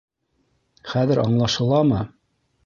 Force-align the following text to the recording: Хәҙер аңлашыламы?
Хәҙер 0.93 1.21
аңлашыламы? 1.25 2.01